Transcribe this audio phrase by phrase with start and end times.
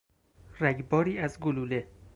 [0.59, 1.87] رگباری از گلوله